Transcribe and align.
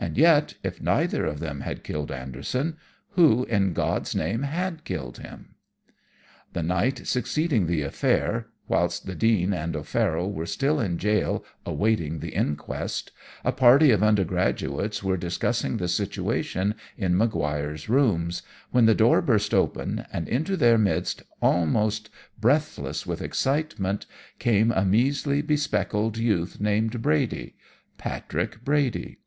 And 0.00 0.18
yet 0.18 0.54
if 0.64 0.82
neither 0.82 1.24
of 1.24 1.38
them 1.38 1.60
had 1.60 1.84
killed 1.84 2.10
Anderson, 2.10 2.76
who 3.10 3.44
in 3.44 3.72
God's 3.72 4.16
name 4.16 4.42
had 4.42 4.82
killed 4.82 5.18
him? 5.18 5.54
"The 6.54 6.64
night 6.64 7.06
succeeding 7.06 7.68
the 7.68 7.82
affair, 7.82 8.48
whilst 8.66 9.06
the 9.06 9.14
Dean 9.14 9.54
and 9.54 9.76
O'Farroll 9.76 10.32
were 10.32 10.44
still 10.44 10.80
in 10.80 10.98
jail 10.98 11.44
awaiting 11.64 12.18
the 12.18 12.34
inquest, 12.34 13.12
a 13.44 13.52
party 13.52 13.92
of 13.92 14.02
undergraduates 14.02 15.04
were 15.04 15.16
discussing 15.16 15.76
the 15.76 15.86
situation 15.86 16.74
in 16.96 17.16
Maguire's 17.16 17.88
rooms, 17.88 18.42
when 18.72 18.86
the 18.86 18.94
door 18.96 19.22
burst 19.22 19.54
open, 19.54 20.04
and 20.12 20.28
into 20.28 20.56
their 20.56 20.78
midst, 20.78 21.22
almost 21.40 22.10
breathless 22.40 23.06
with 23.06 23.22
excitement, 23.22 24.04
came 24.40 24.72
a 24.72 24.84
measly, 24.84 25.42
bespectacled 25.42 26.18
youth 26.18 26.58
named 26.60 27.00
Brady 27.00 27.54
Patrick 27.98 28.64
Brady. 28.64 29.18